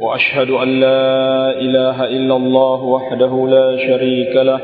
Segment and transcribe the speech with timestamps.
[0.00, 4.60] وأشهد أن لا إله إلا الله وحده لا شريك له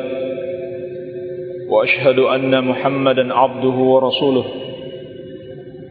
[1.68, 4.44] وأشهد أن محمدا عبده ورسوله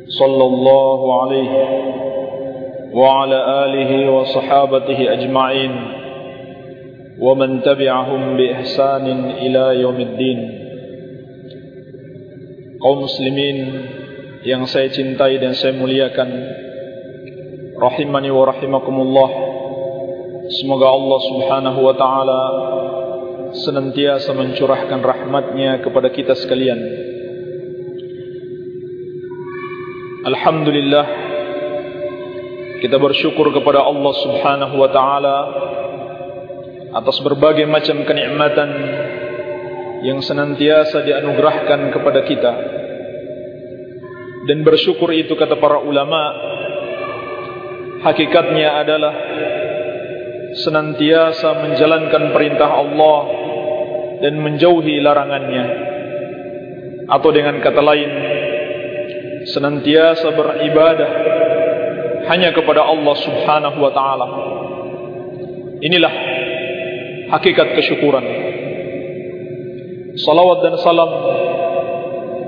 [0.08, 1.52] صلى الله عليه
[2.94, 5.72] وعلى آله وصحابته أجمعين
[7.20, 10.40] ومن تبعهم بإحسان إلى يوم الدين
[12.82, 13.58] قوم muslimin
[14.46, 16.30] yang saya cintai dan saya muliakan
[17.76, 19.30] rahimani wa rahimakumullah.
[20.62, 22.42] Semoga Allah Subhanahu wa taala
[23.56, 26.80] senantiasa mencurahkan rahmatnya kepada kita sekalian.
[30.26, 31.06] Alhamdulillah
[32.82, 35.38] kita bersyukur kepada Allah Subhanahu wa taala
[36.96, 38.70] atas berbagai macam kenikmatan
[40.06, 42.54] yang senantiasa dianugerahkan kepada kita.
[44.46, 46.22] Dan bersyukur itu kata para ulama
[48.06, 49.14] hakikatnya adalah
[50.62, 53.20] senantiasa menjalankan perintah Allah
[54.22, 55.66] dan menjauhi larangannya.
[57.06, 58.12] Atau dengan kata lain
[59.46, 61.12] senantiasa beribadah
[62.30, 64.28] hanya kepada Allah Subhanahu wa taala.
[65.82, 66.14] Inilah
[67.36, 68.26] hakikat kesyukuran.
[70.16, 71.12] Salawat dan salam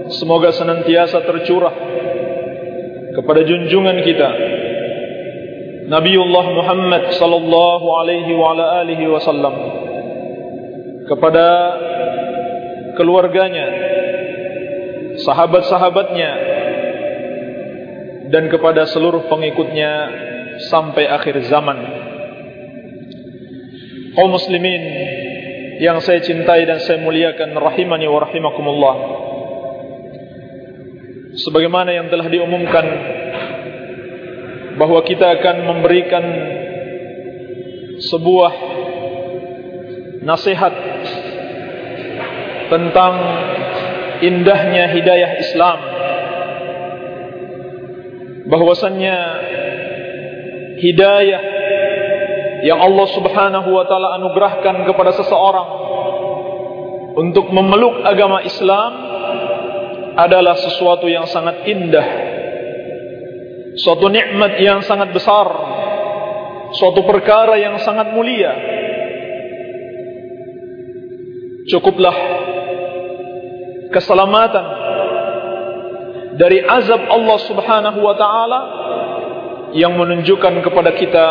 [0.08, 1.75] semoga senantiasa tercurah
[3.13, 4.30] kepada junjungan kita
[5.88, 9.55] Nabiullah Muhammad sallallahu alaihi wa ala alihi wasallam
[11.07, 11.47] kepada
[12.99, 13.67] keluarganya
[15.23, 16.31] sahabat-sahabatnya
[18.28, 19.91] dan kepada seluruh pengikutnya
[20.67, 21.79] sampai akhir zaman.
[24.12, 24.83] Kaum muslimin
[25.79, 28.95] yang saya cintai dan saya muliakan rahimani wa rahimakumullah.
[31.38, 32.85] Sebagaimana yang telah diumumkan
[34.77, 36.25] bahawa kita akan memberikan
[37.97, 38.53] sebuah
[40.21, 40.73] nasihat
[42.69, 43.13] tentang
[44.21, 45.79] indahnya hidayah Islam.
[48.47, 49.17] Bahwasannya
[50.79, 51.41] hidayah
[52.63, 55.69] yang Allah Subhanahu wa taala anugerahkan kepada seseorang
[57.17, 58.91] untuk memeluk agama Islam
[60.17, 62.26] adalah sesuatu yang sangat indah
[63.77, 65.47] suatu nikmat yang sangat besar.
[66.75, 68.51] Suatu perkara yang sangat mulia.
[71.67, 72.15] Cukuplah
[73.91, 74.65] keselamatan
[76.38, 78.59] dari azab Allah Subhanahu wa taala
[79.75, 81.25] yang menunjukkan kepada kita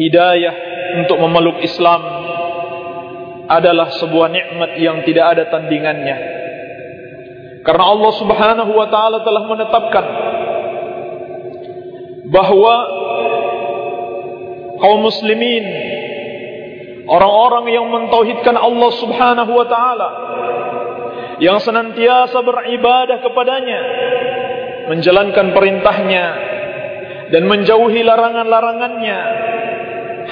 [0.00, 0.54] hidayah
[1.02, 2.00] untuk memeluk Islam
[3.48, 6.16] adalah sebuah nikmat yang tidak ada tandingannya.
[7.62, 10.04] Karena Allah Subhanahu wa taala telah menetapkan
[12.32, 12.74] bahawa
[14.80, 15.64] kaum muslimin
[17.04, 20.08] orang-orang yang mentauhidkan Allah Subhanahu wa taala
[21.44, 23.80] yang senantiasa beribadah kepadanya
[24.88, 26.26] menjalankan perintahnya
[27.28, 29.18] dan menjauhi larangan-larangannya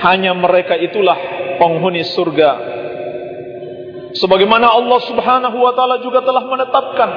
[0.00, 1.16] hanya mereka itulah
[1.60, 2.50] penghuni surga.
[4.16, 7.10] Sebagaimana Allah Subhanahu wa taala juga telah menetapkan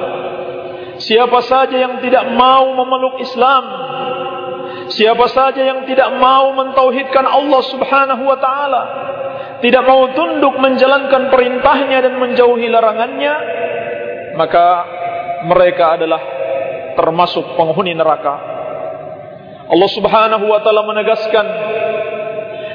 [1.02, 3.83] siapa saja yang tidak mau memeluk Islam
[4.92, 8.82] Siapa saja yang tidak mau mentauhidkan Allah subhanahu wa ta'ala
[9.64, 13.34] Tidak mau tunduk menjalankan perintahnya dan menjauhi larangannya
[14.36, 14.66] Maka
[15.44, 16.22] mereka adalah
[16.94, 18.34] termasuk penghuni neraka.
[19.68, 21.46] Allah subhanahu wa ta'ala menegaskan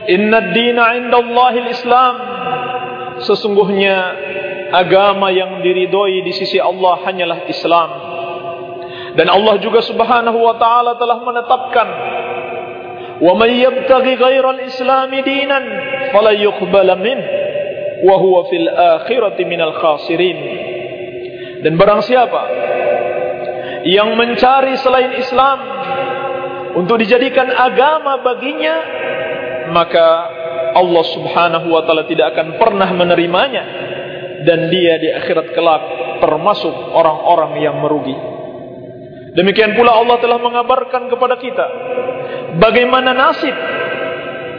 [0.10, 2.14] Inna dina inda Allahil Islam
[3.22, 3.98] Sesungguhnya
[4.74, 8.09] agama yang diridhoi di sisi Allah hanyalah Islam
[9.20, 11.88] dan Allah juga Subhanahu wa taala telah menetapkan
[13.20, 15.64] yabtaghi ghairal islam dinan
[16.16, 17.20] fala yuqbal min
[18.00, 20.40] wa huwa fil akhirati minal khasirin.
[21.68, 22.42] Dan barang siapa
[23.84, 25.60] yang mencari selain Islam
[26.80, 28.76] untuk dijadikan agama baginya
[29.76, 30.08] maka
[30.80, 33.64] Allah Subhanahu wa taala tidak akan pernah menerimanya
[34.48, 35.84] dan dia di akhirat kelak
[36.24, 38.29] termasuk orang-orang yang merugi
[39.34, 41.66] Demikian pula Allah telah mengabarkan kepada kita
[42.58, 43.54] bagaimana nasib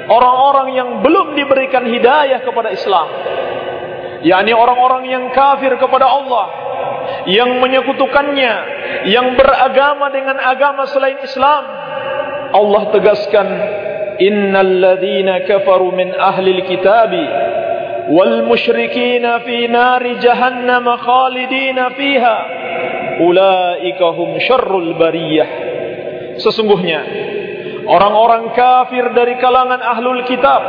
[0.06, 3.08] orang-orang yang belum diberikan hidayah kepada Islam.
[4.20, 6.46] Yakni orang-orang yang kafir kepada Allah
[7.26, 8.54] yang menyekutukannya
[9.08, 11.64] yang beragama dengan agama selain Islam.
[12.50, 13.48] Allah tegaskan
[14.20, 17.24] innal ladzina kafaru min ahli alkitabi
[18.12, 22.36] wal musyrikin fi nari jahannam khalidin fiha
[23.18, 25.50] ulaika hum syarrul bariyah.
[26.38, 27.00] Sesungguhnya
[27.90, 30.62] orang-orang kafir dari kalangan ahlul kitab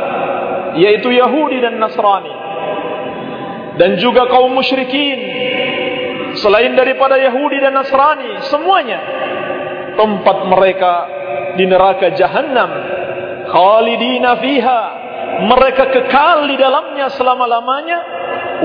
[0.74, 2.34] yaitu Yahudi dan Nasrani
[3.78, 5.20] dan juga kaum musyrikin
[6.40, 9.00] selain daripada Yahudi dan Nasrani semuanya
[9.96, 10.94] tempat mereka
[11.56, 12.70] di neraka jahanam
[13.48, 14.82] khalidina fiha
[15.40, 17.98] mereka kekal di dalamnya selama-lamanya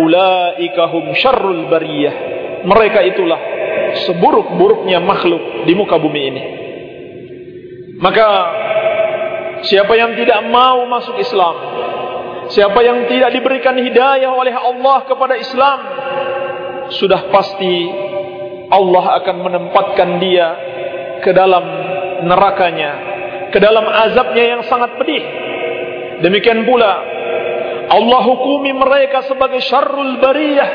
[0.03, 2.15] ulaika hum syarrul bariyah.
[2.67, 3.39] Mereka itulah
[4.05, 6.43] seburuk-buruknya makhluk di muka bumi ini
[7.97, 8.27] maka
[9.65, 11.55] siapa yang tidak mau masuk Islam
[12.53, 15.79] siapa yang tidak diberikan hidayah oleh Allah kepada Islam
[16.93, 17.73] sudah pasti
[18.67, 20.47] Allah akan menempatkan dia
[21.23, 21.63] ke dalam
[22.27, 22.91] nerakanya,
[23.51, 25.23] ke dalam azabnya yang sangat pedih.
[26.23, 26.93] Demikian pula
[27.87, 30.69] Allah hukumi mereka sebagai syarrul bariyah,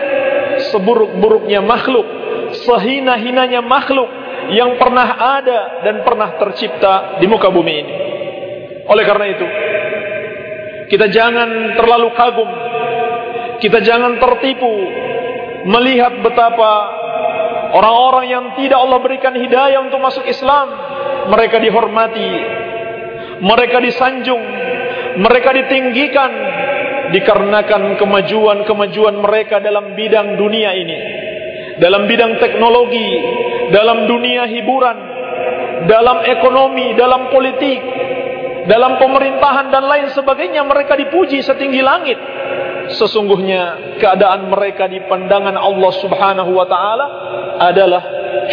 [0.73, 2.07] seburuk-buruknya makhluk,
[2.63, 4.09] sehina-hinanya makhluk
[4.51, 7.95] yang pernah ada dan pernah tercipta di muka bumi ini.
[8.91, 9.47] Oleh karena itu,
[10.91, 12.51] kita jangan terlalu kagum,
[13.63, 14.75] kita jangan tertipu
[15.63, 16.71] melihat betapa
[17.79, 20.67] orang-orang yang tidak Allah berikan hidayah untuk masuk Islam,
[21.31, 22.31] mereka dihormati,
[23.39, 24.43] mereka disanjung,
[25.23, 26.31] mereka ditinggikan
[27.15, 30.99] dikarenakan kemajuan-kemajuan mereka dalam bidang dunia ini,
[31.83, 33.11] dalam bidang teknologi,
[33.75, 34.99] dalam dunia hiburan,
[35.91, 37.81] dalam ekonomi, dalam politik,
[38.71, 42.19] dalam pemerintahan dan lain sebagainya mereka dipuji setinggi langit.
[42.95, 47.07] Sesungguhnya keadaan mereka di pandangan Allah Subhanahu wa taala
[47.67, 48.03] adalah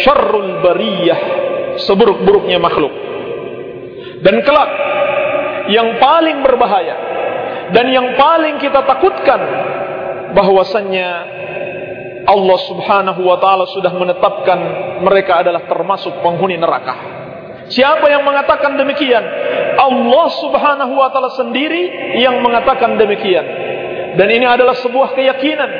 [0.02, 1.20] syarrul bariyah
[1.86, 2.90] seburuk-buruknya makhluk.
[4.26, 4.70] Dan kelak
[5.70, 6.96] yang paling berbahaya
[7.70, 9.40] dan yang paling kita takutkan
[10.34, 11.39] bahwasannya
[12.26, 14.58] Allah Subhanahu wa taala sudah menetapkan
[15.04, 17.20] mereka adalah termasuk penghuni neraka
[17.70, 19.22] Siapa yang mengatakan demikian?
[19.78, 23.46] Allah Subhanahu wa taala sendiri yang mengatakan demikian.
[24.18, 25.70] Dan ini adalah sebuah keyakinan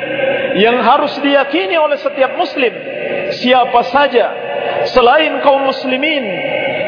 [0.55, 2.71] yang harus diyakini oleh setiap muslim.
[3.35, 4.25] Siapa saja
[4.87, 6.23] selain kaum muslimin,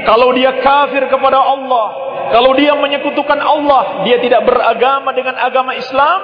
[0.08, 1.88] kalau dia kafir kepada Allah,
[2.34, 6.18] kalau dia menyekutukan Allah, dia tidak beragama dengan agama Islam,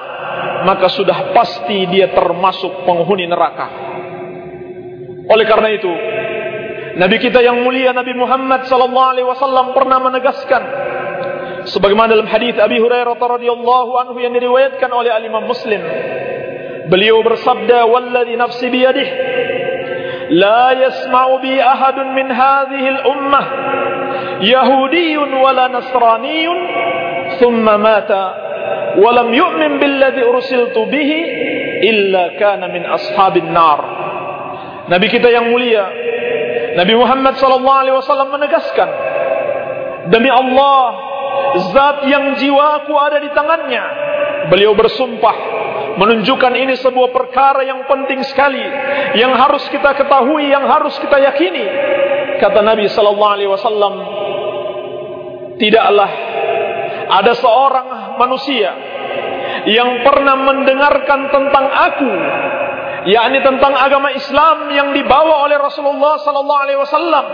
[0.66, 3.70] maka sudah pasti dia termasuk penghuni neraka.
[5.30, 5.94] Oleh karena itu,
[6.98, 10.62] Nabi kita yang mulia Nabi Muhammad sallallahu alaihi wasallam pernah menegaskan
[11.70, 15.80] sebagaimana dalam hadis Abi Hurairah radhiyallahu anhu yang diriwayatkan oleh Imam Muslim
[16.90, 18.82] beliau bersabda wallazi nafsi bi
[20.78, 23.46] yasma'u bi ahadun min hadhihi al-ummah
[24.42, 26.60] yahudiyyun wala nasraniyyun
[27.42, 28.24] thumma mata
[28.98, 31.20] wa lam yu'min billadhi ursiltu bihi
[31.86, 33.80] illa kana min ashabin nar
[34.90, 35.86] Nabi kita yang mulia
[36.74, 38.90] Nabi Muhammad sallallahu alaihi wasallam menegaskan
[40.10, 41.10] demi Allah
[41.50, 43.86] Zat yang jiwaku ada di tangannya.
[44.54, 45.36] Beliau bersumpah
[46.00, 48.64] menunjukkan ini sebuah perkara yang penting sekali
[49.20, 51.66] yang harus kita ketahui, yang harus kita yakini.
[52.40, 53.94] Kata Nabi sallallahu alaihi wasallam,
[55.60, 56.12] tidaklah
[57.20, 58.72] ada seorang manusia
[59.68, 62.12] yang pernah mendengarkan tentang aku
[63.08, 67.26] yakni tentang agama Islam yang dibawa oleh Rasulullah sallallahu alaihi wasallam.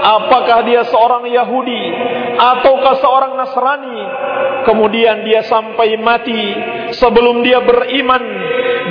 [0.00, 1.82] Apakah dia seorang Yahudi
[2.40, 4.00] ataukah seorang Nasrani?
[4.64, 6.44] Kemudian dia sampai mati
[6.96, 8.22] sebelum dia beriman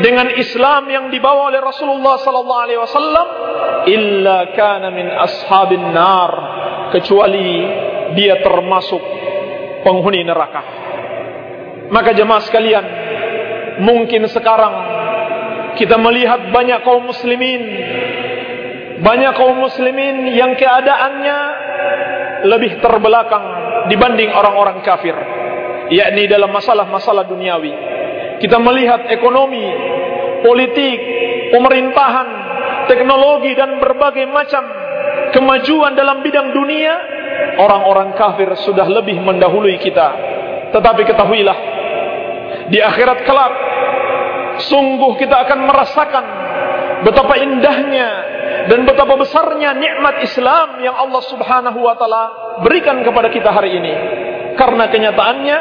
[0.02, 3.28] dengan Islam yang dibawa oleh Rasulullah sallallahu alaihi wasallam.
[3.90, 6.32] Illa kana min ashabin nar
[6.94, 7.50] kecuali
[8.14, 9.02] dia termasuk
[9.82, 10.62] penghuni neraka.
[11.90, 12.86] Maka jemaah sekalian
[13.82, 14.99] mungkin sekarang
[15.80, 17.62] kita melihat banyak kaum muslimin
[19.00, 21.40] banyak kaum muslimin yang keadaannya
[22.44, 23.46] lebih terbelakang
[23.88, 25.16] dibanding orang-orang kafir
[25.90, 27.74] yakni dalam masalah-masalah duniawi.
[28.40, 29.66] Kita melihat ekonomi
[30.46, 30.98] politik
[31.52, 32.28] pemerintahan
[32.88, 34.64] teknologi dan berbagai macam
[35.36, 36.94] kemajuan dalam bidang dunia
[37.60, 40.08] orang-orang kafir sudah lebih mendahului kita.
[40.72, 41.58] Tetapi ketahuilah
[42.72, 43.54] di akhirat kelak
[44.60, 46.26] sungguh kita akan merasakan
[47.04, 48.10] betapa indahnya
[48.68, 52.24] dan betapa besarnya nikmat Islam yang Allah Subhanahu wa taala
[52.62, 53.94] berikan kepada kita hari ini.
[54.60, 55.58] Karena kenyataannya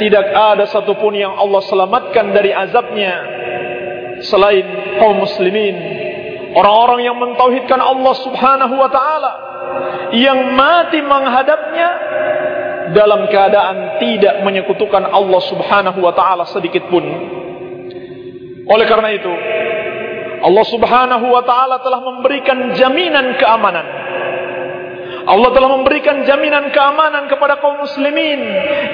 [0.00, 3.14] tidak ada satupun yang Allah selamatkan dari azabnya
[4.24, 5.76] selain kaum muslimin.
[6.54, 9.32] Orang-orang yang mentauhidkan Allah Subhanahu wa taala
[10.14, 11.88] yang mati menghadapnya
[12.94, 17.04] dalam keadaan tidak menyekutukan Allah Subhanahu wa taala sedikit pun.
[18.64, 19.32] Oleh karena itu,
[20.44, 23.86] Allah Subhanahu wa taala telah memberikan jaminan keamanan.
[25.24, 28.40] Allah telah memberikan jaminan keamanan kepada kaum muslimin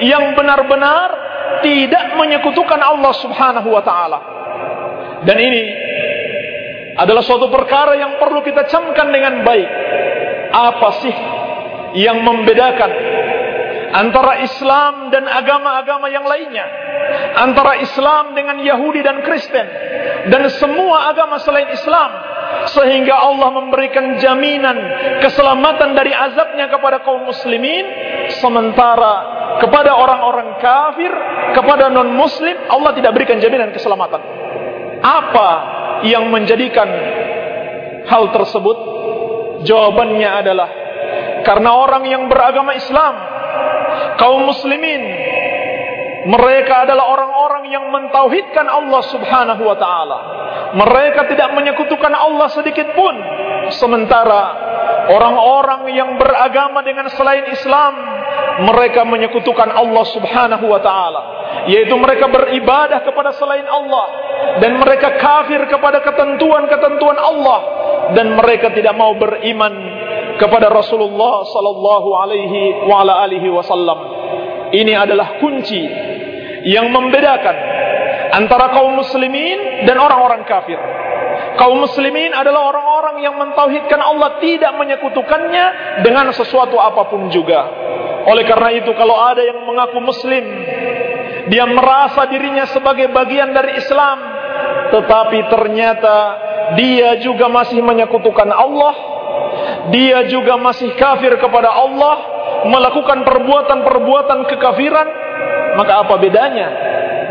[0.07, 1.11] yang benar-benar
[1.59, 4.19] tidak menyekutukan Allah Subhanahu wa taala.
[5.27, 5.63] Dan ini
[6.95, 9.69] adalah suatu perkara yang perlu kita camkan dengan baik.
[10.51, 11.15] Apa sih
[11.99, 12.91] yang membedakan
[13.91, 16.65] antara Islam dan agama-agama yang lainnya,
[17.37, 19.67] antara Islam dengan Yahudi dan Kristen,
[20.31, 22.09] dan semua agama selain Islam,
[22.71, 24.77] sehingga Allah memberikan jaminan
[25.19, 27.85] keselamatan dari azabnya kepada kaum muslimin,
[28.39, 31.11] sementara kepada orang-orang kafir,
[31.51, 34.21] kepada non-muslim, Allah tidak berikan jaminan keselamatan.
[35.01, 35.49] Apa
[36.07, 36.87] yang menjadikan
[38.07, 38.77] hal tersebut?
[39.61, 40.69] Jawabannya adalah
[41.45, 43.30] karena orang yang beragama Islam
[44.19, 45.01] kaum muslimin
[46.21, 50.17] mereka adalah orang-orang yang mentauhidkan Allah Subhanahu wa taala.
[50.77, 53.15] Mereka tidak menyekutukan Allah sedikit pun.
[53.73, 54.41] Sementara
[55.09, 57.93] orang-orang yang beragama dengan selain Islam,
[58.69, 61.21] mereka menyekutukan Allah Subhanahu wa taala,
[61.65, 64.05] yaitu mereka beribadah kepada selain Allah
[64.61, 67.59] dan mereka kafir kepada ketentuan-ketentuan Allah
[68.13, 69.73] dan mereka tidak mau beriman
[70.41, 73.99] kepada Rasulullah sallallahu alaihi wa ala alihi wasallam.
[74.73, 75.85] Ini adalah kunci
[76.65, 77.55] yang membedakan
[78.33, 80.81] antara kaum muslimin dan orang-orang kafir.
[81.61, 87.69] Kaum muslimin adalah orang-orang yang mentauhidkan Allah tidak menyekutukannya dengan sesuatu apapun juga.
[88.25, 90.41] Oleh karena itu kalau ada yang mengaku muslim,
[91.51, 94.17] dia merasa dirinya sebagai bagian dari Islam,
[94.95, 96.17] tetapi ternyata
[96.79, 99.10] dia juga masih menyekutukan Allah
[99.89, 102.15] dia juga masih kafir kepada Allah,
[102.69, 105.07] melakukan perbuatan-perbuatan kekafiran,
[105.73, 106.67] maka apa bedanya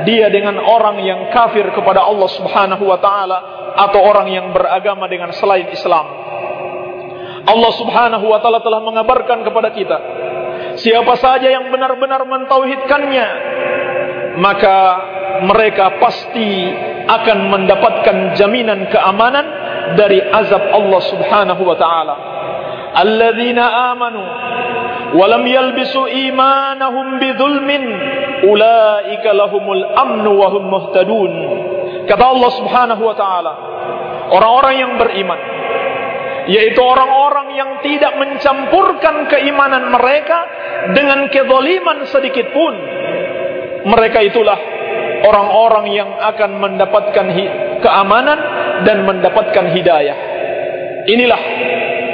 [0.02, 3.38] dia dengan orang yang kafir kepada Allah Subhanahu wa taala
[3.78, 6.06] atau orang yang beragama dengan selain Islam?
[7.46, 9.98] Allah Subhanahu wa taala telah mengabarkan kepada kita,
[10.74, 13.28] siapa saja yang benar-benar mentauhidkannya,
[14.42, 14.76] maka
[15.46, 16.66] mereka pasti
[17.06, 19.46] akan mendapatkan jaminan keamanan
[19.94, 22.29] dari azab Allah Subhanahu wa taala.
[25.10, 27.82] Wa lam yalbisu imanahum bidzulmin
[28.46, 31.32] ulaika lahumul amnu wa hum muhtadun.
[32.06, 33.52] Kata Allah Subhanahu wa taala,
[34.30, 35.40] orang-orang yang beriman
[36.50, 40.38] yaitu orang-orang yang tidak mencampurkan keimanan mereka
[40.96, 42.74] dengan kezaliman sedikit pun.
[43.86, 44.58] Mereka itulah
[45.24, 47.26] orang-orang yang akan mendapatkan
[47.80, 48.38] keamanan
[48.82, 50.18] dan mendapatkan hidayah.
[51.06, 51.42] Inilah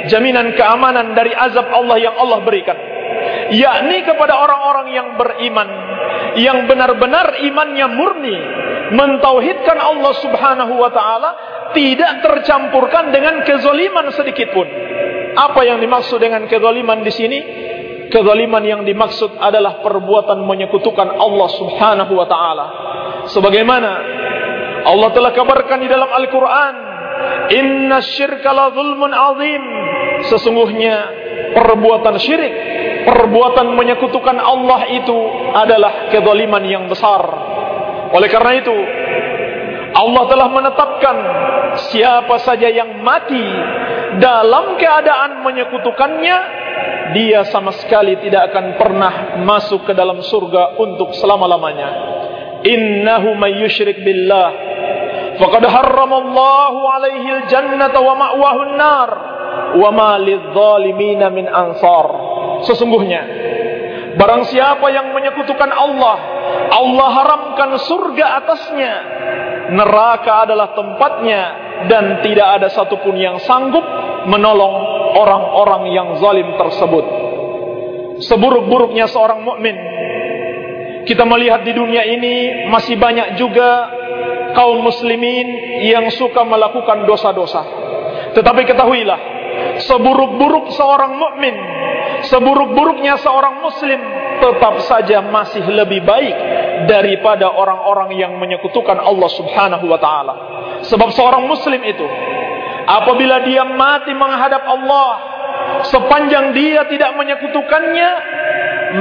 [0.07, 2.77] jaminan keamanan dari azab Allah yang Allah berikan.
[3.53, 5.67] Yakni kepada orang-orang yang beriman.
[6.37, 8.37] Yang benar-benar imannya murni.
[8.91, 11.29] Mentauhidkan Allah subhanahu wa ta'ala.
[11.75, 14.67] Tidak tercampurkan dengan kezaliman sedikit pun.
[15.37, 17.39] Apa yang dimaksud dengan kezaliman di sini?
[18.07, 22.65] Kezaliman yang dimaksud adalah perbuatan menyekutukan Allah subhanahu wa ta'ala.
[23.27, 23.91] Sebagaimana
[24.87, 26.75] Allah telah kabarkan di dalam Al-Quran.
[27.51, 29.63] Inna syirka la zulmun azim.
[30.27, 30.95] Sesungguhnya
[31.55, 32.53] perbuatan syirik,
[33.07, 35.17] perbuatan menyekutukan Allah itu
[35.55, 37.23] adalah kezaliman yang besar.
[38.11, 38.75] Oleh karena itu,
[39.95, 41.17] Allah telah menetapkan
[41.91, 43.43] siapa saja yang mati
[44.19, 46.37] dalam keadaan menyekutukannya,
[47.15, 51.89] dia sama sekali tidak akan pernah masuk ke dalam surga untuk selama-lamanya.
[52.67, 54.49] Innahu may yushrik billah
[55.37, 59.09] faqad harramallahu alaihi al-jannata wa ma'wahu an-nar
[59.77, 62.05] wa ma lidh-dhalimin min ansar.
[62.65, 63.21] Sesungguhnya
[64.17, 66.17] barang siapa yang menyekutukan Allah,
[66.73, 68.93] Allah haramkan surga atasnya.
[69.67, 71.41] Neraka adalah tempatnya
[71.91, 73.83] dan tidak ada satupun yang sanggup
[74.25, 74.75] menolong
[75.13, 77.05] orang-orang yang zalim tersebut.
[78.23, 79.77] Seburuk-buruknya seorang mukmin
[81.07, 83.87] kita melihat di dunia ini masih banyak juga
[84.51, 85.47] kaum muslimin
[85.87, 87.63] yang suka melakukan dosa-dosa.
[88.35, 89.19] Tetapi ketahuilah,
[89.83, 91.55] seburuk-buruk seorang mukmin,
[92.29, 93.99] seburuk-buruknya seorang muslim
[94.37, 96.35] tetap saja masih lebih baik
[96.85, 100.33] daripada orang-orang yang menyekutukan Allah Subhanahu wa taala.
[100.85, 102.05] Sebab seorang muslim itu
[102.85, 105.11] apabila dia mati menghadap Allah
[105.89, 108.11] sepanjang dia tidak menyekutukannya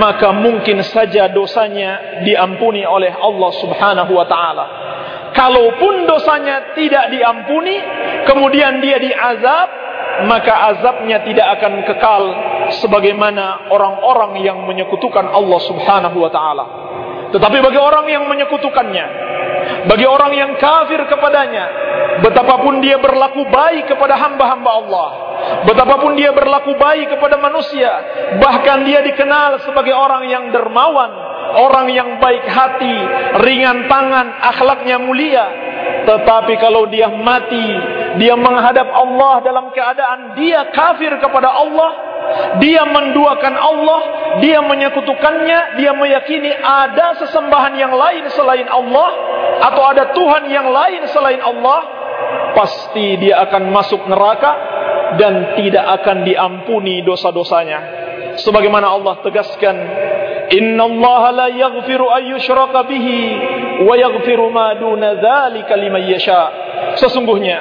[0.00, 4.66] maka mungkin saja dosanya diampuni oleh Allah Subhanahu wa taala.
[5.36, 7.76] Kalaupun dosanya tidak diampuni,
[8.24, 9.68] kemudian dia diazab,
[10.24, 12.22] maka azabnya tidak akan kekal
[12.80, 16.64] sebagaimana orang-orang yang menyekutukan Allah Subhanahu wa taala.
[17.36, 19.06] Tetapi bagi orang yang menyekutukannya,
[19.90, 21.64] bagi orang yang kafir kepadanya,
[22.24, 25.08] betapapun dia berlaku baik kepada hamba-hamba Allah,
[25.68, 27.90] betapapun dia berlaku baik kepada manusia,
[28.40, 31.10] bahkan dia dikenal sebagai orang yang dermawan,
[31.60, 32.96] orang yang baik hati,
[33.42, 35.65] ringan tangan, akhlaknya mulia,
[36.06, 37.66] tetapi kalau dia mati,
[38.22, 41.90] dia menghadap Allah dalam keadaan dia kafir kepada Allah,
[42.62, 44.00] dia menduakan Allah,
[44.38, 49.10] dia menyekutukannya, dia meyakini ada sesembahan yang lain selain Allah
[49.66, 51.80] atau ada Tuhan yang lain selain Allah,
[52.54, 54.52] pasti dia akan masuk neraka
[55.18, 58.06] dan tidak akan diampuni dosa-dosanya.
[58.36, 59.76] Sebagaimana Allah tegaskan,
[60.54, 63.20] Inna Allah la yaghfiru ayyushraka bihi
[63.84, 66.42] wa yaghfiru ma duna dzalika liman yasha.
[66.96, 67.58] Sesungguhnya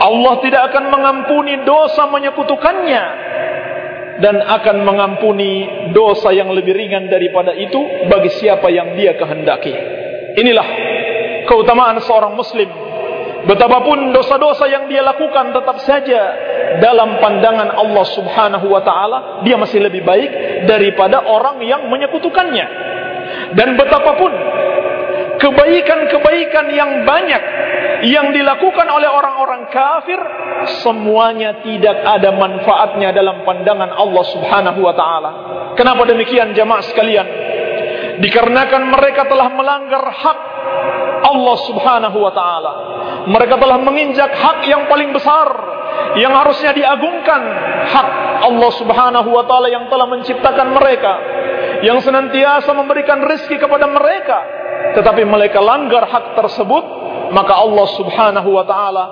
[0.00, 3.04] Allah tidak akan mengampuni dosa menyekutukannya
[4.20, 5.52] dan akan mengampuni
[5.96, 9.72] dosa yang lebih ringan daripada itu bagi siapa yang dia kehendaki.
[10.36, 10.68] Inilah
[11.48, 12.68] keutamaan seorang muslim.
[13.40, 16.22] Betapapun dosa-dosa yang dia lakukan tetap saja
[16.84, 20.30] dalam pandangan Allah Subhanahu wa taala dia masih lebih baik
[20.68, 22.66] daripada orang yang menyekutukannya.
[23.56, 24.32] Dan betapapun
[25.40, 27.42] kebaikan-kebaikan yang banyak
[28.04, 30.20] yang dilakukan oleh orang-orang kafir
[30.84, 35.30] semuanya tidak ada manfaatnya dalam pandangan Allah Subhanahu wa taala.
[35.74, 37.26] Kenapa demikian jemaah sekalian?
[38.20, 40.38] Dikarenakan mereka telah melanggar hak
[41.24, 42.72] Allah Subhanahu wa taala.
[43.24, 45.48] Mereka telah menginjak hak yang paling besar
[46.20, 47.42] yang harusnya diagungkan,
[47.86, 48.08] hak
[48.44, 51.12] Allah Subhanahu wa taala yang telah menciptakan mereka,
[51.86, 54.59] yang senantiasa memberikan rezeki kepada mereka,
[54.96, 56.84] tetapi mereka langgar hak tersebut,
[57.30, 59.04] maka Allah Subhanahu wa taala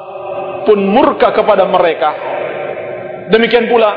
[0.67, 2.11] pun murka kepada mereka.
[3.31, 3.91] Demikian pula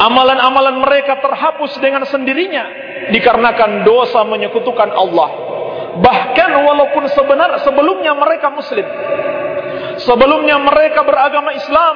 [0.00, 2.64] amalan-amalan mereka terhapus dengan sendirinya
[3.12, 5.30] dikarenakan dosa menyekutukan Allah.
[5.92, 8.86] Bahkan walaupun sebenar sebelumnya mereka muslim.
[10.00, 11.94] Sebelumnya mereka beragama Islam,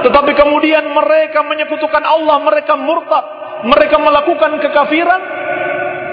[0.00, 3.24] tetapi kemudian mereka menyekutukan Allah, mereka murtad,
[3.68, 5.20] mereka melakukan kekafiran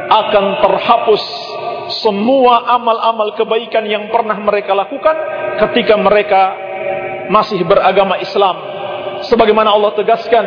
[0.09, 1.23] akan terhapus
[2.01, 5.15] semua amal-amal kebaikan yang pernah mereka lakukan
[5.65, 6.41] ketika mereka
[7.29, 8.57] masih beragama Islam.
[9.25, 10.45] Sebagaimana Allah tegaskan,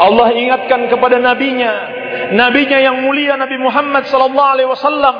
[0.00, 1.72] Allah ingatkan kepada nabinya,
[2.34, 5.14] nabinya yang mulia Nabi Muhammad sallallahu alaihi wasallam,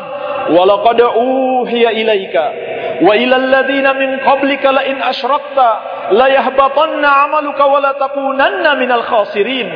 [0.52, 5.68] "Wa laqad uhiya ilaika wa ila alladziina min qablika la in asyrakta
[6.14, 9.68] la yahbatanna 'amaluka wa la takunanna minal khasirin."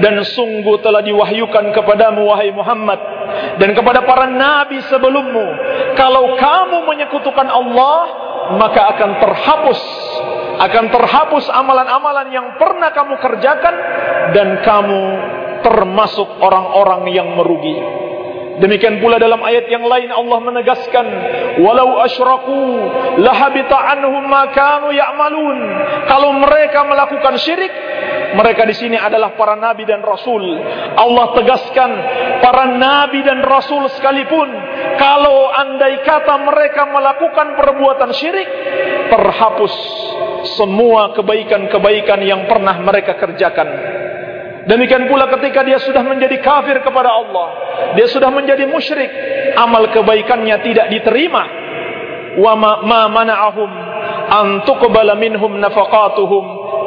[0.00, 3.20] Dan sungguh telah diwahyukan kepadamu wahai Muhammad
[3.60, 5.46] dan kepada para nabi sebelummu
[5.94, 7.98] kalau kamu menyekutukan Allah
[8.58, 9.80] maka akan terhapus
[10.60, 13.74] akan terhapus amalan-amalan yang pernah kamu kerjakan
[14.36, 15.02] dan kamu
[15.64, 17.76] termasuk orang-orang yang merugi
[18.60, 21.06] demikian pula dalam ayat yang lain Allah menegaskan
[21.64, 22.60] walau asyraku
[23.20, 25.58] lahabita anhum ma kanu ya'malun
[26.06, 27.72] kalau mereka melakukan syirik
[28.30, 30.42] mereka di sini adalah para nabi dan rasul.
[30.94, 31.90] Allah tegaskan
[32.38, 34.48] para nabi dan rasul sekalipun
[34.98, 38.48] kalau andai kata mereka melakukan perbuatan syirik
[39.10, 39.74] terhapus
[40.56, 43.99] semua kebaikan-kebaikan yang pernah mereka kerjakan.
[44.60, 47.48] Demikian pula ketika dia sudah menjadi kafir kepada Allah,
[47.96, 49.08] dia sudah menjadi musyrik,
[49.56, 51.44] amal kebaikannya tidak diterima.
[52.36, 53.70] Wa ma mana'ahum
[54.30, 56.44] an tuqbala minhum nafaqatuhum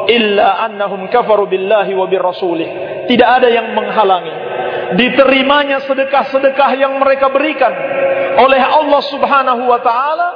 [0.07, 2.69] illa annahum kafaru billahi wa birrasulih.
[3.09, 4.53] Tidak ada yang menghalangi
[4.93, 7.73] diterimanya sedekah-sedekah yang mereka berikan
[8.37, 10.29] oleh Allah Subhanahu wa taala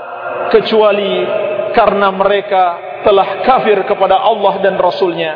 [0.50, 1.26] kecuali
[1.73, 2.63] karena mereka
[3.06, 5.34] telah kafir kepada Allah dan Rasulnya.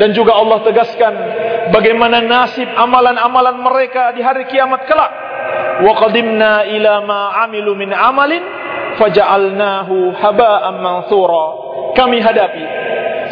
[0.00, 1.12] Dan juga Allah tegaskan
[1.76, 5.12] bagaimana nasib amalan-amalan mereka di hari kiamat kelak.
[5.84, 8.40] Wa qadimna ila ma amilu min amalin
[8.96, 11.46] faja'alnahu haba'an manthura.
[11.92, 12.64] Kami hadapi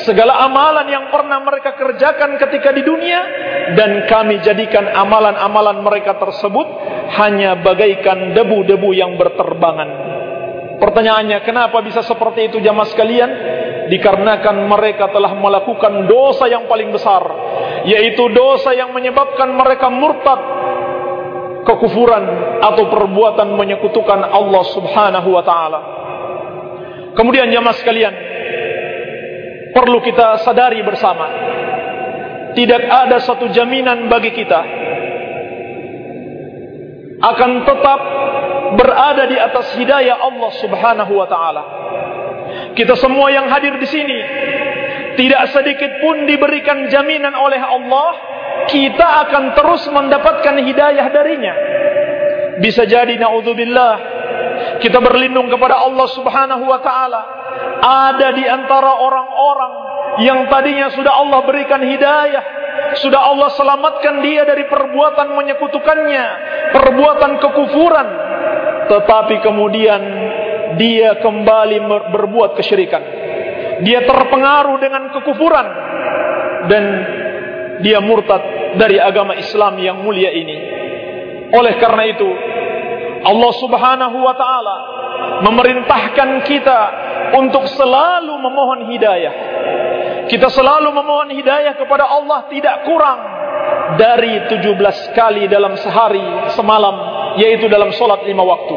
[0.04, 3.20] segala amalan yang pernah mereka kerjakan ketika di dunia
[3.74, 6.66] dan kami jadikan amalan-amalan mereka tersebut
[7.18, 9.88] hanya bagaikan debu-debu yang berterbangan.
[10.78, 13.31] Pertanyaannya, kenapa bisa seperti itu jamaah sekalian?
[13.88, 17.24] Dikarenakan mereka telah melakukan dosa yang paling besar,
[17.88, 20.40] yaitu dosa yang menyebabkan mereka murtad,
[21.64, 22.24] kekufuran
[22.61, 25.81] atau perbuatan menyekutukan Allah Subhanahu wa taala.
[27.16, 28.14] Kemudian jamaah sekalian,
[29.72, 31.27] perlu kita sadari bersama.
[32.53, 34.61] Tidak ada satu jaminan bagi kita
[37.18, 38.01] akan tetap
[38.79, 41.62] berada di atas hidayah Allah Subhanahu wa taala.
[42.76, 44.18] Kita semua yang hadir di sini
[45.18, 48.11] tidak sedikit pun diberikan jaminan oleh Allah
[48.70, 51.54] kita akan terus mendapatkan hidayah darinya.
[52.59, 54.18] Bisa jadi naudzubillah
[54.83, 57.22] kita berlindung kepada Allah Subhanahu wa taala
[57.78, 59.72] ada di antara orang-orang
[60.22, 62.44] yang tadinya sudah Allah berikan hidayah
[62.98, 66.26] sudah Allah selamatkan dia dari perbuatan menyekutukannya
[66.74, 68.09] perbuatan kekufuran
[68.88, 70.00] tetapi kemudian
[70.79, 71.77] dia kembali
[72.14, 73.03] berbuat kesyirikan.
[73.83, 75.67] Dia terpengaruh dengan kekufuran.
[76.69, 76.85] Dan
[77.83, 78.43] dia murtad
[78.79, 80.57] dari agama Islam yang mulia ini.
[81.55, 82.29] Oleh karena itu
[83.25, 84.77] Allah subhanahu wa ta'ala
[85.43, 86.81] memerintahkan kita
[87.38, 89.35] untuk selalu memohon hidayah.
[90.29, 93.21] Kita selalu memohon hidayah kepada Allah tidak kurang
[93.97, 96.97] dari 17 kali dalam sehari semalam
[97.41, 98.77] yaitu dalam solat lima waktu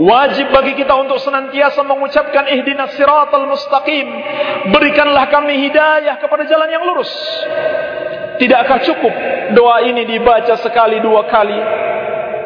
[0.00, 4.06] wajib bagi kita untuk senantiasa mengucapkan ihdinas siratal mustaqim.
[4.74, 7.10] Berikanlah kami hidayah kepada jalan yang lurus.
[8.40, 9.14] Tidakkah cukup
[9.54, 11.58] doa ini dibaca sekali dua kali?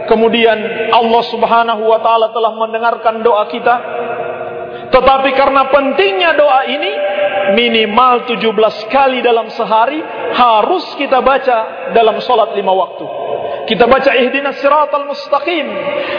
[0.08, 0.58] Kemudian
[0.92, 3.76] Allah subhanahu wa ta'ala telah mendengarkan doa kita.
[4.88, 6.92] Tetapi karena pentingnya doa ini
[7.52, 8.44] minimal 17
[8.88, 10.00] kali dalam sehari
[10.32, 13.27] harus kita baca dalam solat lima waktu
[13.68, 15.66] kita baca ihdinas siratal mustaqim.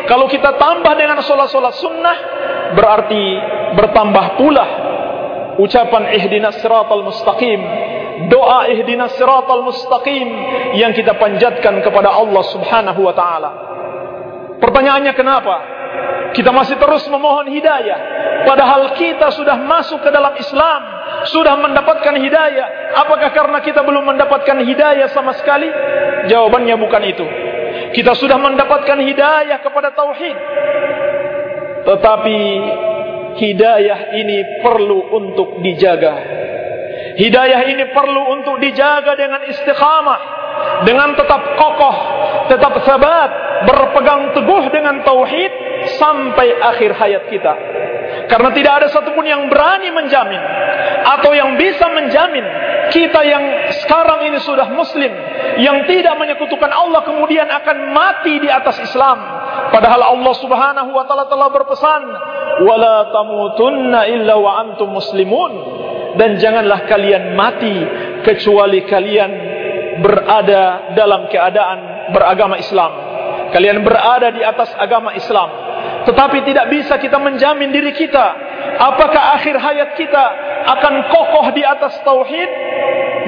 [0.06, 2.18] Kalau kita tambah dengan solat-solat sunnah
[2.78, 3.24] berarti
[3.74, 4.68] bertambah pula
[5.58, 7.60] ucapan ihdinas siratal mustaqim.
[8.30, 10.28] Doa ihdinas siratal mustaqim
[10.78, 13.50] yang kita panjatkan kepada Allah subhanahu wa ta'ala.
[14.60, 15.79] Pertanyaannya kenapa?
[16.34, 18.00] Kita masih terus memohon hidayah.
[18.46, 20.82] Padahal kita sudah masuk ke dalam Islam.
[21.30, 22.96] Sudah mendapatkan hidayah.
[22.96, 25.68] Apakah karena kita belum mendapatkan hidayah sama sekali?
[26.30, 27.26] Jawabannya bukan itu.
[27.98, 30.38] Kita sudah mendapatkan hidayah kepada Tauhid.
[31.90, 32.40] Tetapi
[33.40, 36.14] hidayah ini perlu untuk dijaga.
[37.20, 40.20] Hidayah ini perlu untuk dijaga dengan istiqamah.
[40.88, 41.98] Dengan tetap kokoh.
[42.50, 45.52] Tetap sabat berpegang teguh dengan tauhid
[46.00, 47.54] sampai akhir hayat kita.
[48.30, 50.42] Karena tidak ada satupun yang berani menjamin
[51.18, 52.46] atau yang bisa menjamin
[52.90, 53.44] kita yang
[53.86, 55.10] sekarang ini sudah muslim
[55.62, 59.18] yang tidak menyekutukan Allah kemudian akan mati di atas Islam.
[59.70, 62.02] Padahal Allah Subhanahu wa taala telah berpesan,
[62.66, 65.54] "Wala tamutunna illa wa antum muslimun."
[66.10, 67.86] Dan janganlah kalian mati
[68.26, 69.32] kecuali kalian
[70.00, 72.92] berada dalam keadaan beragama Islam.
[73.50, 75.50] Kalian berada di atas agama Islam.
[76.06, 78.26] Tetapi tidak bisa kita menjamin diri kita.
[78.80, 80.26] Apakah akhir hayat kita
[80.70, 82.50] akan kokoh di atas tauhid?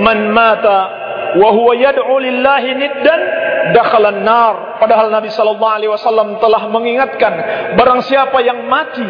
[0.01, 0.79] Man mata
[1.37, 3.19] wa huwa yad'u lillahi niddan
[3.75, 4.81] dakhalan nar.
[4.81, 7.33] Padahal Nabi sallallahu alaihi wasallam telah mengingatkan
[7.77, 9.05] barang siapa yang mati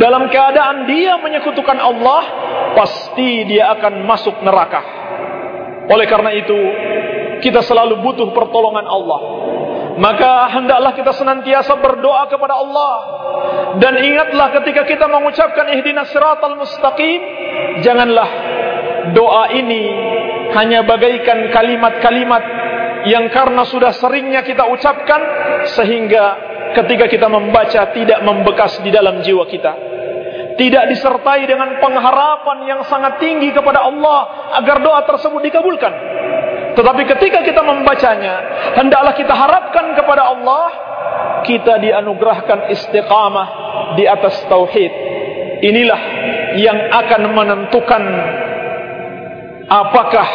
[0.00, 2.22] dalam keadaan dia menyekutukan Allah,
[2.72, 5.03] pasti dia akan masuk neraka.
[5.90, 6.58] Oleh karena itu,
[7.44, 9.20] kita selalu butuh pertolongan Allah.
[9.94, 12.94] Maka hendaklah kita senantiasa berdoa kepada Allah
[13.78, 17.20] dan ingatlah ketika kita mengucapkan ihdinas siratal mustaqim
[17.82, 18.26] janganlah
[19.14, 19.82] doa ini
[20.50, 22.42] hanya bagaikan kalimat-kalimat
[23.06, 25.20] yang karena sudah seringnya kita ucapkan
[25.78, 26.24] sehingga
[26.74, 29.93] ketika kita membaca tidak membekas di dalam jiwa kita
[30.54, 35.92] tidak disertai dengan pengharapan yang sangat tinggi kepada Allah agar doa tersebut dikabulkan
[36.74, 38.34] tetapi ketika kita membacanya,
[38.74, 40.66] hendaklah kita harapkan kepada Allah,
[41.46, 43.48] kita dianugerahkan istiqamah
[43.94, 44.92] di atas tauhid.
[45.62, 46.00] Inilah
[46.58, 48.02] yang akan menentukan
[49.70, 50.28] apakah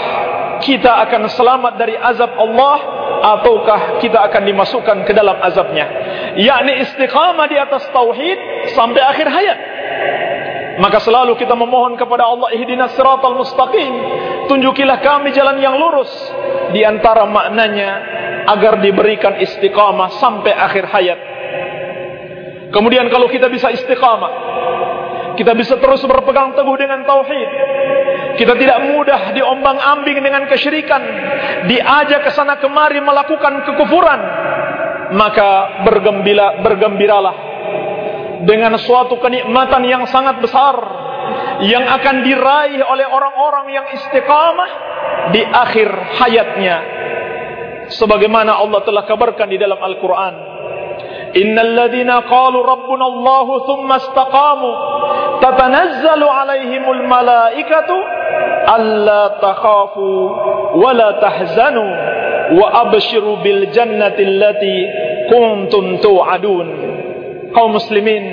[0.64, 2.78] kita akan selamat dari azab Allah
[3.20, 5.92] ataukah kita akan dimasukkan ke dalam azabnya.
[6.40, 9.60] Yakni istiqamah di atas tauhid sampai akhir hayat.
[10.80, 13.94] Maka selalu kita memohon kepada Allah ihdinas siratal mustaqim.
[14.48, 16.10] Tunjukilah kami jalan yang lurus
[16.72, 17.90] di antara maknanya
[18.48, 21.20] agar diberikan istiqamah sampai akhir hayat.
[22.72, 24.50] Kemudian kalau kita bisa istiqamah
[25.40, 27.50] kita bisa terus berpegang teguh dengan tauhid
[28.36, 31.00] kita tidak mudah diombang-ambing dengan kesyirikan
[31.72, 34.20] diajak ke sana kemari melakukan kekufuran
[35.16, 37.49] maka bergembira bergembiralah
[38.44, 40.76] dengan suatu kenikmatan yang sangat besar
[41.66, 44.70] yang akan diraih oleh orang-orang yang istiqamah
[45.36, 46.78] di akhir hayatnya.
[47.90, 50.36] Sebagaimana Allah telah kabarkan di dalam Al-Qur'an.
[51.36, 54.72] Innal ladzina qalu rabbuna Allah thumma istaqamu
[55.42, 57.98] tatanazzalu alaihimul malaikatu
[58.66, 60.10] alla takhafu
[60.80, 61.86] wa la tahzanu
[62.58, 64.78] wa abshiru bil jannati allati
[65.30, 66.68] kuntum tu'adun
[67.60, 68.24] kaum muslimin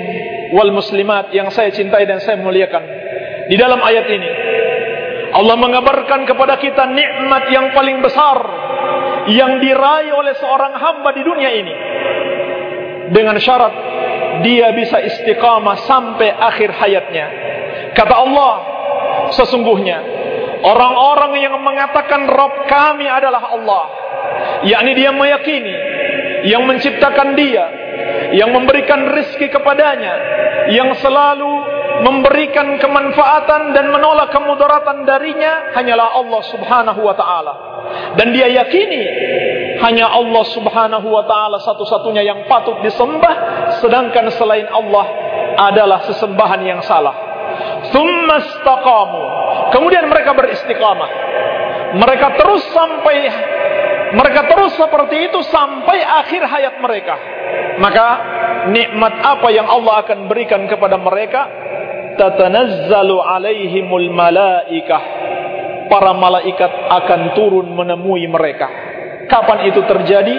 [0.55, 2.79] wal muslimat yang saya cintai dan saya muliakan.
[3.51, 4.29] Di dalam ayat ini
[5.35, 8.39] Allah mengabarkan kepada kita nikmat yang paling besar
[9.27, 11.75] yang diraih oleh seorang hamba di dunia ini.
[13.11, 13.73] Dengan syarat
[14.47, 17.27] dia bisa istiqamah sampai akhir hayatnya.
[17.91, 18.53] Kata Allah,
[19.35, 19.99] sesungguhnya
[20.63, 23.83] orang-orang yang mengatakan Rob kami adalah Allah,
[24.63, 25.75] yakni dia meyakini
[26.47, 27.86] yang menciptakan dia,
[28.35, 30.13] yang memberikan rizki kepadanya,
[30.73, 37.53] yang selalu memberikan kemanfaatan dan menolak kemudaratan darinya hanyalah Allah Subhanahu wa taala.
[38.19, 39.03] Dan dia yakini
[39.79, 43.35] hanya Allah Subhanahu wa taala satu-satunya yang patut disembah
[43.79, 45.05] sedangkan selain Allah
[45.57, 47.15] adalah sesembahan yang salah.
[47.89, 49.21] Tsumastaqamu.
[49.73, 51.09] Kemudian mereka beristiqamah.
[51.97, 53.15] Mereka terus sampai
[54.15, 57.15] mereka terus seperti itu sampai akhir hayat mereka.
[57.83, 58.07] Maka
[58.71, 61.47] nikmat apa yang Allah akan berikan kepada mereka?
[62.15, 65.03] Tatanazzalu alaihimul malaikah.
[65.87, 68.67] Para malaikat akan turun menemui mereka.
[69.27, 70.35] Kapan itu terjadi?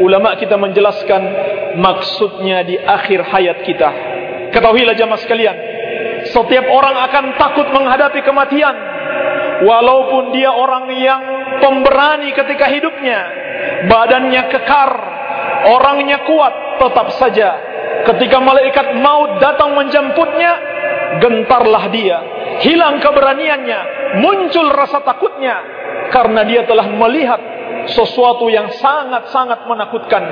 [0.00, 1.22] Ulama kita menjelaskan
[1.80, 3.90] maksudnya di akhir hayat kita.
[4.52, 5.56] Ketahuilah jamaah sekalian,
[6.32, 8.76] setiap orang akan takut menghadapi kematian.
[9.64, 13.20] Walaupun dia orang yang pemberani ketika hidupnya,
[13.88, 14.92] badannya kekar,
[15.72, 17.50] orangnya kuat, tetap saja.
[18.06, 20.52] Ketika malaikat maut datang menjemputnya,
[21.18, 22.18] gentarlah dia,
[22.62, 23.80] hilang keberaniannya,
[24.22, 25.56] muncul rasa takutnya.
[26.06, 27.40] Karena dia telah melihat
[27.90, 30.22] sesuatu yang sangat-sangat menakutkan.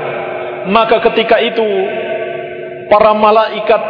[0.70, 1.66] Maka ketika itu
[2.86, 3.82] para malaikat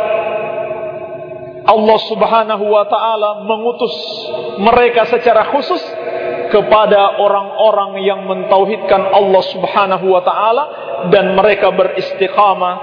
[1.64, 3.94] Allah Subhanahu wa taala mengutus
[4.60, 5.80] mereka secara khusus
[6.52, 10.64] kepada orang-orang yang mentauhidkan Allah Subhanahu wa taala
[11.08, 12.74] dan mereka beristiqamah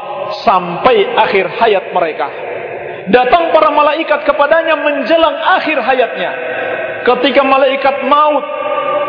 [0.42, 2.28] sampai akhir hayat mereka.
[3.10, 6.32] Datang para malaikat kepadanya menjelang akhir hayatnya.
[7.02, 8.46] Ketika malaikat maut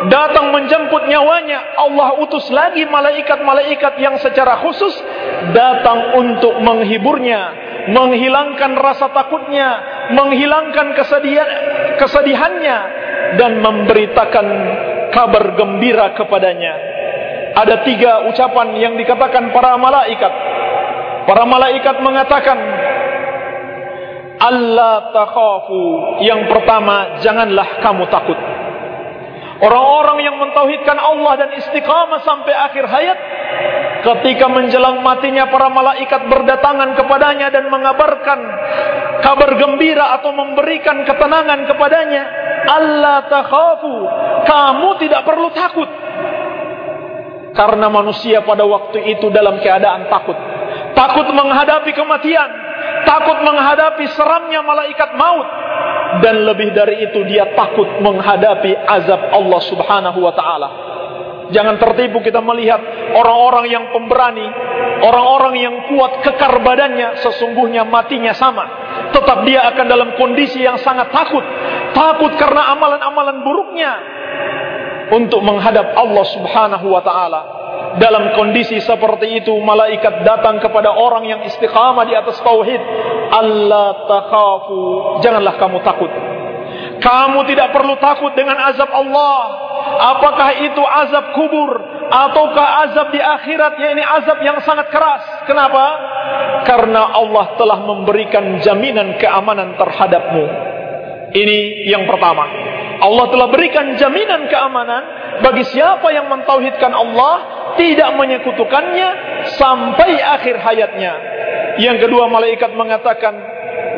[0.09, 4.95] datang menjemput nyawanya, Allah utus lagi malaikat-malaikat yang secara khusus
[5.53, 7.41] datang untuk menghiburnya,
[7.91, 9.69] menghilangkan rasa takutnya,
[10.15, 11.49] menghilangkan kesedihan,
[11.99, 12.79] kesedihannya
[13.37, 14.47] dan memberitakan
[15.13, 16.75] kabar gembira kepadanya.
[17.53, 20.33] Ada tiga ucapan yang dikatakan para malaikat.
[21.29, 22.59] Para malaikat mengatakan,
[24.41, 25.85] Allah takhafu.
[26.25, 28.41] Yang pertama, janganlah kamu takut.
[29.63, 33.19] Orang-orang yang mentauhidkan Allah dan istiqamah sampai akhir hayat
[34.03, 38.39] ketika menjelang matinya para malaikat berdatangan kepadanya dan mengabarkan
[39.23, 42.23] kabar gembira atau memberikan ketenangan kepadanya
[42.67, 43.95] Allah takhafu
[44.51, 45.91] kamu tidak perlu takut.
[47.55, 50.35] Karena manusia pada waktu itu dalam keadaan takut.
[50.99, 52.51] Takut menghadapi kematian
[53.07, 55.62] takut menghadapi seramnya malaikat maut
[56.21, 60.69] dan lebih dari itu dia takut menghadapi azab Allah Subhanahu wa taala.
[61.53, 62.81] Jangan tertipu kita melihat
[63.13, 64.45] orang-orang yang pemberani,
[65.05, 68.65] orang-orang yang kuat kekar badannya sesungguhnya matinya sama.
[69.13, 71.45] Tetap dia akan dalam kondisi yang sangat takut.
[71.93, 73.93] Takut karena amalan-amalan buruknya
[75.13, 77.62] untuk menghadap Allah Subhanahu wa taala.
[77.93, 82.81] Dalam kondisi seperti itu malaikat datang kepada orang yang istiqamah di atas tauhid.
[83.33, 84.81] Allah takhafu,
[85.21, 86.13] janganlah kamu takut.
[87.03, 89.39] Kamu tidak perlu takut dengan azab Allah.
[90.17, 91.71] Apakah itu azab kubur
[92.09, 95.45] ataukah azab di akhirat yakni azab yang sangat keras?
[95.45, 95.85] Kenapa?
[96.65, 100.45] Karena Allah telah memberikan jaminan keamanan terhadapmu.
[101.33, 102.45] Ini yang pertama.
[103.03, 105.03] Allah telah berikan jaminan keamanan
[105.43, 107.35] bagi siapa yang mentauhidkan Allah
[107.79, 109.09] tidak menyekutukannya
[109.59, 111.13] sampai akhir hayatnya.
[111.81, 113.35] Yang kedua malaikat mengatakan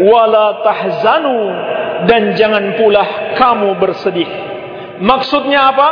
[0.02, 1.38] wala tahzanu
[2.06, 4.28] dan jangan pula kamu bersedih.
[5.02, 5.88] Maksudnya apa?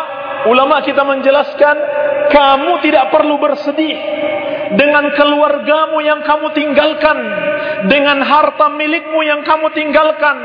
[0.46, 1.76] Ulama kita menjelaskan
[2.30, 3.94] kamu tidak perlu bersedih
[4.74, 7.18] dengan keluargamu yang kamu tinggalkan,
[7.88, 10.36] dengan harta milikmu yang kamu tinggalkan,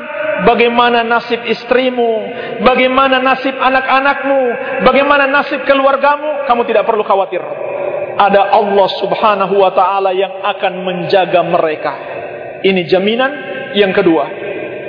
[0.48, 2.32] bagaimana nasib istrimu,
[2.64, 4.42] bagaimana nasib anak-anakmu,
[4.88, 7.42] bagaimana nasib keluargamu, kamu tidak perlu khawatir.
[8.18, 11.94] Ada Allah Subhanahu wa taala yang akan menjaga mereka.
[12.66, 13.32] Ini jaminan
[13.78, 14.47] yang kedua.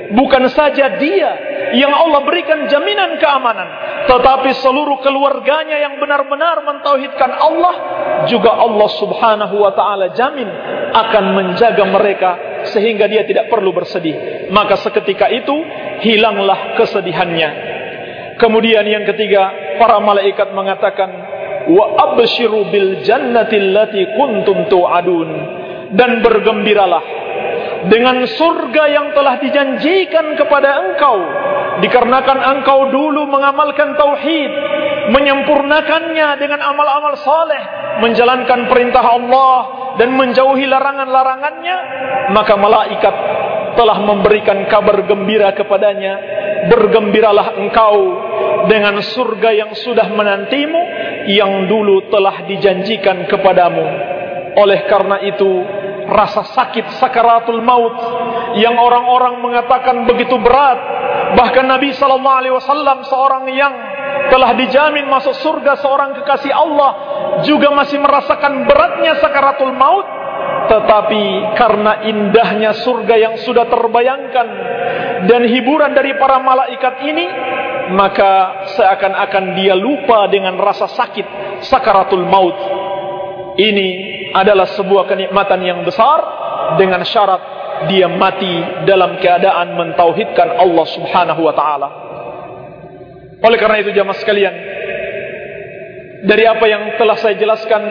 [0.09, 1.31] Bukan saja dia
[1.77, 3.68] yang Allah berikan jaminan keamanan,
[4.09, 7.75] tetapi seluruh keluarganya yang benar-benar mentauhidkan Allah
[8.25, 10.49] juga Allah Subhanahu wa taala jamin
[10.97, 12.31] akan menjaga mereka
[12.73, 14.49] sehingga dia tidak perlu bersedih.
[14.49, 15.53] Maka seketika itu
[16.01, 17.51] hilanglah kesedihannya.
[18.40, 21.11] Kemudian yang ketiga, para malaikat mengatakan,
[21.68, 21.85] "Wa
[22.16, 25.31] abshiru bil jannati allati kuntum tu'adun."
[25.88, 27.28] Dan bergembiralah
[27.87, 31.17] dengan surga yang telah dijanjikan kepada engkau
[31.79, 34.51] dikarenakan engkau dulu mengamalkan tauhid
[35.14, 37.62] menyempurnakannya dengan amal-amal saleh
[38.03, 39.59] menjalankan perintah Allah
[39.95, 41.77] dan menjauhi larangan-larangannya
[42.35, 43.14] maka malaikat
[43.79, 46.19] telah memberikan kabar gembira kepadanya
[46.67, 47.95] bergembiralah engkau
[48.67, 50.83] dengan surga yang sudah menantimu
[51.31, 53.87] yang dulu telah dijanjikan kepadamu.
[54.59, 55.62] Oleh karena itu
[56.09, 57.94] rasa sakit sakaratul maut
[58.57, 60.81] yang orang-orang mengatakan begitu berat.
[61.37, 63.73] Bahkan Nabi sallallahu alaihi wasallam seorang yang
[64.33, 66.90] telah dijamin masuk surga seorang kekasih Allah
[67.44, 70.07] juga masih merasakan beratnya sakaratul maut.
[70.68, 74.47] Tetapi karena indahnya surga yang sudah terbayangkan
[75.25, 77.27] dan hiburan dari para malaikat ini
[77.97, 81.27] maka seakan-akan dia lupa dengan rasa sakit
[81.64, 82.57] sakaratul maut.
[83.59, 86.19] Ini adalah sebuah kenikmatan yang besar
[86.77, 87.41] dengan syarat
[87.87, 91.88] dia mati dalam keadaan mentauhidkan Allah Subhanahu wa taala.
[93.38, 94.55] Oleh karena itu jemaah sekalian,
[96.27, 97.83] dari apa yang telah saya jelaskan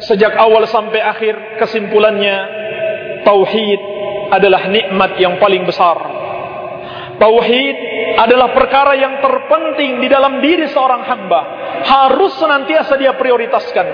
[0.00, 2.36] sejak awal sampai akhir kesimpulannya
[3.28, 3.80] tauhid
[4.32, 6.00] adalah nikmat yang paling besar.
[7.20, 7.76] Tauhid
[8.16, 11.40] adalah perkara yang terpenting di dalam diri seorang hamba.
[11.84, 13.86] Harus senantiasa dia prioritaskan.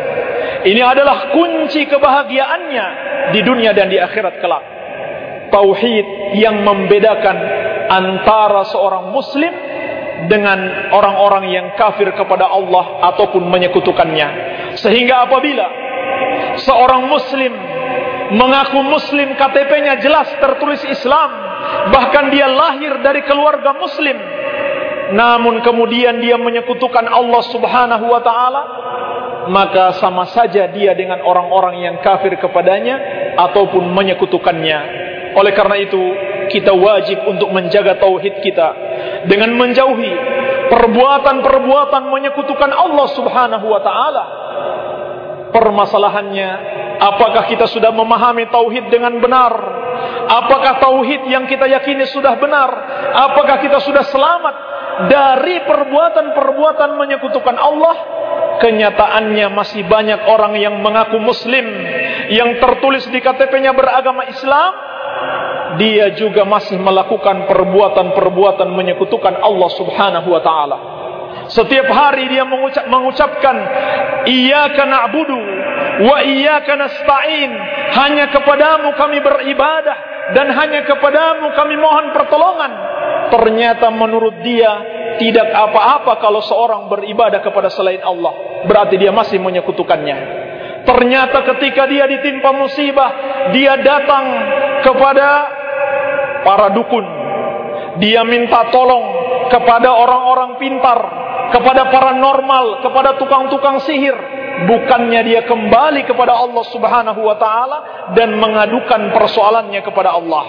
[0.64, 2.86] Ini adalah kunci kebahagiaannya
[3.34, 4.64] di dunia dan di akhirat kelak.
[5.50, 7.36] Tauhid yang membedakan
[7.90, 9.52] antara seorang muslim
[10.26, 14.28] dengan orang-orang yang kafir kepada Allah ataupun menyekutukannya.
[14.80, 15.66] Sehingga apabila
[16.64, 17.52] seorang muslim
[18.32, 21.30] mengaku muslim KTP-nya jelas tertulis Islam,
[21.92, 24.16] bahkan dia lahir dari keluarga muslim,
[25.12, 28.62] namun kemudian dia menyekutukan Allah Subhanahu wa taala,
[29.52, 32.96] maka sama saja dia dengan orang-orang yang kafir kepadanya
[33.36, 34.80] ataupun menyekutukannya.
[35.34, 36.02] Oleh karena itu,
[36.48, 38.68] kita wajib untuk menjaga tauhid kita
[39.26, 40.12] dengan menjauhi
[40.70, 44.24] perbuatan-perbuatan menyekutukan Allah Subhanahu wa taala.
[45.54, 46.50] Permasalahannya,
[47.00, 49.52] apakah kita sudah memahami tauhid dengan benar?
[50.24, 52.70] Apakah tauhid yang kita yakini sudah benar?
[53.30, 54.54] Apakah kita sudah selamat
[55.10, 57.96] dari perbuatan-perbuatan menyekutukan Allah?
[58.54, 61.64] kenyataannya masih banyak orang yang mengaku muslim
[62.30, 64.72] yang tertulis di KTP-nya beragama Islam
[65.74, 70.76] dia juga masih melakukan perbuatan-perbuatan menyekutukan Allah Subhanahu wa taala
[71.50, 73.56] setiap hari dia mengucap, mengucapkan
[74.24, 75.40] iyyaka na'budu
[76.08, 77.50] wa iyyaka nasta'in
[77.94, 79.96] hanya kepadamu kami beribadah
[80.32, 82.72] dan hanya kepadamu kami mohon pertolongan
[83.28, 88.64] ternyata menurut dia tidak apa-apa kalau seorang beribadah kepada selain Allah.
[88.66, 90.16] Berarti dia masih menyekutukannya.
[90.84, 93.10] Ternyata ketika dia ditimpa musibah,
[93.56, 94.24] dia datang
[94.84, 95.28] kepada
[96.44, 97.06] para dukun.
[98.02, 99.04] Dia minta tolong
[99.48, 100.98] kepada orang-orang pintar,
[101.54, 104.16] kepada paranormal, kepada tukang-tukang sihir.
[104.66, 107.78] Bukannya dia kembali kepada Allah subhanahu wa ta'ala
[108.18, 110.44] dan mengadukan persoalannya kepada Allah.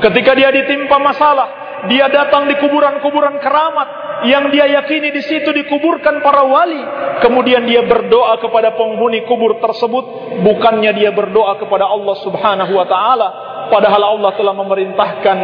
[0.00, 3.88] Ketika dia ditimpa masalah, dia datang di kuburan-kuburan keramat
[4.24, 6.80] yang dia yakini di situ dikuburkan para wali.
[7.20, 13.28] Kemudian dia berdoa kepada penghuni kubur tersebut, bukannya dia berdoa kepada Allah Subhanahu wa taala,
[13.68, 15.38] padahal Allah telah memerintahkan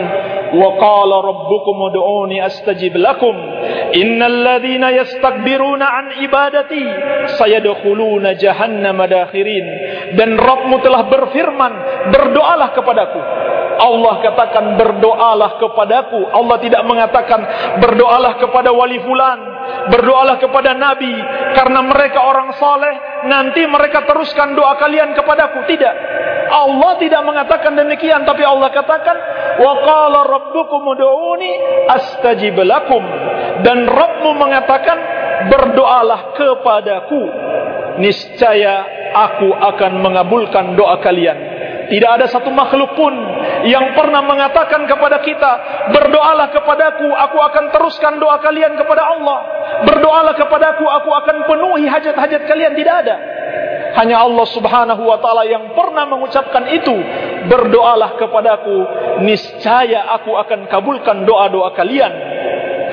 [0.57, 3.37] wa qala rabbukum ud'uni astajib lakum.
[3.97, 6.83] Innal ladzina yastakbiruna an ibadati
[7.37, 9.67] sayadkhuluna jahannama dakhirin.
[10.17, 11.73] Dan Rabbmu telah berfirman
[12.11, 13.21] berdoalah kepadaku
[13.81, 16.29] Allah katakan berdoalah kepadaku.
[16.37, 17.41] Allah tidak mengatakan
[17.81, 19.41] berdoalah kepada wali fulan,
[19.89, 21.17] berdoalah kepada nabi
[21.57, 25.65] karena mereka orang saleh, nanti mereka teruskan doa kalian kepadaku.
[25.65, 25.95] Tidak.
[26.51, 29.17] Allah tidak mengatakan demikian tapi Allah katakan
[29.63, 31.53] wa qala rabbukum ud'uni
[31.87, 33.01] astajib lakum
[33.63, 34.99] dan Rabbmu mengatakan
[35.47, 37.23] berdoalah kepadaku
[38.03, 38.83] niscaya
[39.15, 41.39] aku akan mengabulkan doa kalian
[41.91, 43.15] tidak ada satu makhluk pun
[43.67, 45.53] yang pernah mengatakan kepada kita,
[45.93, 49.39] berdoalah kepadaku, aku akan teruskan doa kalian kepada Allah.
[49.85, 52.73] Berdoalah kepadaku, aku akan penuhi hajat-hajat kalian.
[52.77, 53.17] Tidak ada.
[53.91, 56.95] Hanya Allah subhanahu wa ta'ala yang pernah mengucapkan itu.
[57.51, 58.77] Berdoalah kepadaku,
[59.27, 62.13] niscaya aku akan kabulkan doa-doa kalian.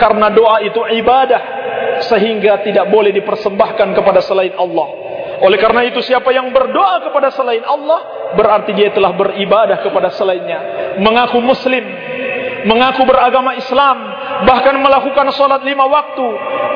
[0.02, 1.56] Karena doa itu ibadah.
[1.98, 5.08] Sehingga tidak boleh dipersembahkan kepada selain Allah.
[5.38, 10.60] Oleh karena itu siapa yang berdoa kepada selain Allah berarti dia telah beribadah kepada selainnya.
[10.98, 11.86] Mengaku muslim,
[12.66, 13.98] mengaku beragama Islam,
[14.50, 16.28] bahkan melakukan solat lima waktu,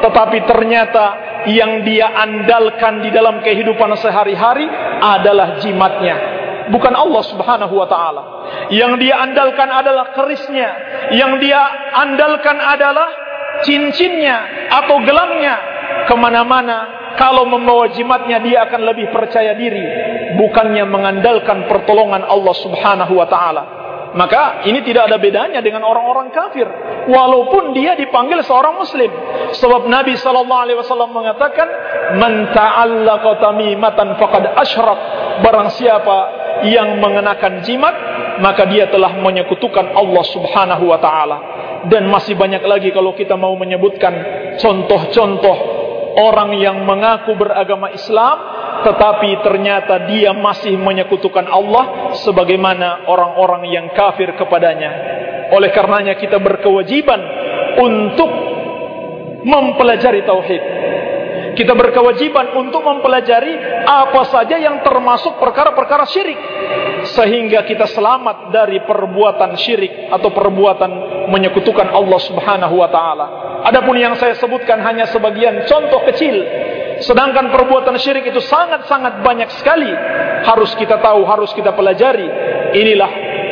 [0.05, 1.05] tetapi ternyata
[1.49, 4.69] yang dia andalkan di dalam kehidupan sehari-hari
[5.01, 6.15] adalah jimatnya,
[6.69, 8.23] bukan Allah Subhanahu wa taala.
[8.69, 10.69] Yang dia andalkan adalah kerisnya,
[11.17, 11.61] yang dia
[11.97, 13.09] andalkan adalah
[13.65, 15.55] cincinnya atau gelamnya
[16.05, 19.85] kemana-mana kalau membawa jimatnya dia akan lebih percaya diri.
[20.41, 23.63] Bukannya mengandalkan pertolongan Allah Subhanahu wa taala.
[24.17, 26.65] Maka ini tidak ada bedanya dengan orang-orang kafir.
[27.05, 29.13] Walaupun dia dipanggil seorang muslim.
[29.53, 31.67] Sebab Nabi sallallahu alaihi wasallam mengatakan
[32.17, 34.99] man ta'allaqa tamimatan faqad asyrak.
[35.45, 36.17] Barang siapa
[36.65, 37.95] yang mengenakan jimat
[38.41, 41.37] maka dia telah menyekutukan Allah Subhanahu wa taala.
[41.85, 44.13] Dan masih banyak lagi kalau kita mau menyebutkan
[44.57, 45.70] contoh-contoh
[46.17, 48.37] orang yang mengaku beragama Islam
[48.81, 54.91] tetapi ternyata dia masih menyekutukan Allah sebagaimana orang-orang yang kafir kepadanya.
[55.53, 57.21] Oleh karenanya kita berkewajiban
[57.77, 58.29] untuk
[59.45, 60.63] mempelajari tauhid
[61.61, 66.39] kita berkewajiban untuk mempelajari apa saja yang termasuk perkara-perkara syirik
[67.13, 70.91] sehingga kita selamat dari perbuatan syirik atau perbuatan
[71.29, 73.27] menyekutukan Allah Subhanahu wa taala
[73.61, 76.33] Adapun yang saya sebutkan hanya sebagian contoh kecil.
[77.01, 79.89] Sedangkan perbuatan syirik itu sangat-sangat banyak sekali.
[80.41, 82.25] Harus kita tahu, harus kita pelajari.
[82.73, 83.11] Inilah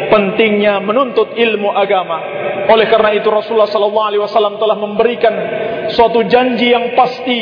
[0.10, 2.18] pentingnya menuntut ilmu agama.
[2.70, 5.34] Oleh karena itu Rasulullah sallallahu alaihi wasallam telah memberikan
[5.94, 7.42] suatu janji yang pasti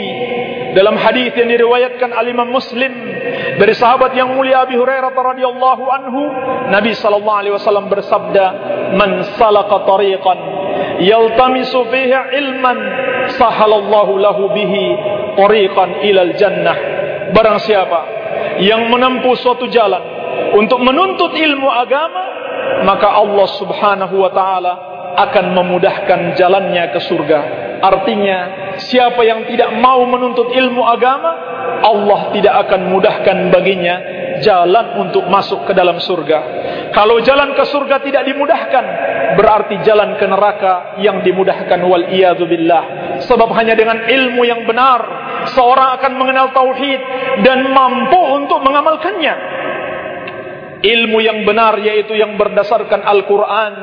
[0.78, 2.94] dalam hadis yang diriwayatkan oleh Imam Muslim
[3.58, 6.22] dari sahabat yang mulia Abi Hurairah radhiyallahu anhu,
[6.70, 8.46] Nabi sallallahu alaihi wasallam bersabda,
[8.94, 10.38] "Man salaka tariqan
[11.02, 12.78] yaltamisu fihi ilman
[13.42, 14.86] sahalallahu lahu bihi
[15.34, 16.78] tariqan ilal jannah.
[17.34, 18.00] Barang siapa
[18.62, 20.00] yang menempuh suatu jalan
[20.54, 22.24] untuk menuntut ilmu agama
[22.86, 24.74] maka Allah Subhanahu wa taala
[25.18, 28.40] akan memudahkan jalannya ke surga artinya
[28.82, 33.96] siapa yang tidak mau menuntut ilmu agama Allah tidak akan mudahkan baginya
[34.42, 36.40] jalan untuk masuk ke dalam surga.
[36.94, 38.86] Kalau jalan ke surga tidak dimudahkan,
[39.38, 42.06] berarti jalan ke neraka yang dimudahkan wal
[42.46, 42.84] billah.
[43.26, 45.02] Sebab hanya dengan ilmu yang benar
[45.54, 47.02] seorang akan mengenal tauhid
[47.46, 49.36] dan mampu untuk mengamalkannya.
[50.78, 53.74] Ilmu yang benar yaitu yang berdasarkan Al-Qur'an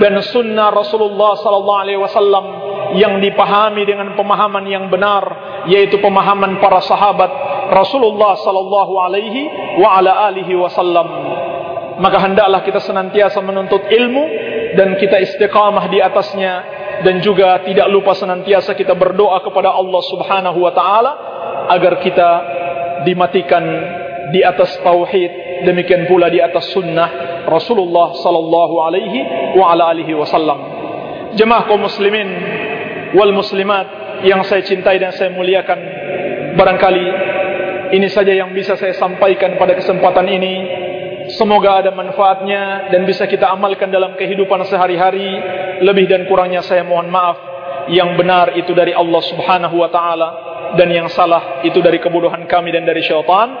[0.00, 5.24] dan sunnah Rasulullah sallallahu alaihi wasallam yang dipahami dengan pemahaman yang benar
[5.68, 7.30] yaitu pemahaman para sahabat
[7.72, 9.48] Rasulullah sallallahu alaihi
[9.80, 11.08] wa ala alihi wasallam.
[12.00, 14.24] Maka hendaklah kita senantiasa menuntut ilmu
[14.76, 16.54] dan kita istiqamah di atasnya
[17.00, 21.12] dan juga tidak lupa senantiasa kita berdoa kepada Allah Subhanahu wa taala
[21.72, 22.30] agar kita
[23.08, 23.64] dimatikan
[24.32, 29.18] di atas tauhid demikian pula di atas sunnah Rasulullah sallallahu alaihi
[29.56, 30.58] wa ala alihi wasallam.
[31.36, 32.28] Jemaah kaum muslimin
[33.12, 33.86] wal muslimat
[34.22, 35.78] yang saya cintai dan saya muliakan
[36.56, 37.06] barangkali
[37.92, 40.54] ini saja yang bisa saya sampaikan pada kesempatan ini.
[41.36, 45.28] Semoga ada manfaatnya dan bisa kita amalkan dalam kehidupan sehari-hari.
[45.84, 47.36] Lebih dan kurangnya saya mohon maaf.
[47.92, 50.28] Yang benar itu dari Allah subhanahu wa ta'ala.
[50.80, 53.52] Dan yang salah itu dari kebodohan kami dan dari syaitan.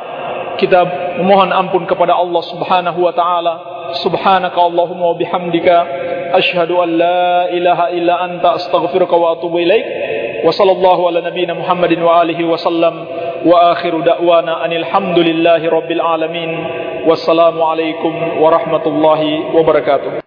[0.56, 0.80] Kita
[1.20, 3.54] memohon ampun kepada Allah subhanahu wa ta'ala
[4.03, 5.75] Subhanaka Allahumma wa bihamdika.
[6.35, 9.85] Ashhadu an la ilaha illa anta astaghfiruka wa atubu ilaik.
[10.43, 12.95] Wa sallallahu ala nabina Muhammadin wa alihi wa sallam.
[13.37, 16.51] وآخر دعوانا أن الحمد لله رب العالمين
[17.07, 19.21] والسلام عليكم ورحمة الله
[19.55, 20.20] وبركاته